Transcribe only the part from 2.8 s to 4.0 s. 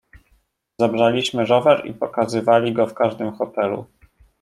w każdym hotelu."